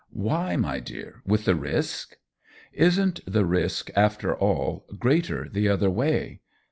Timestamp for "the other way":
5.47-6.41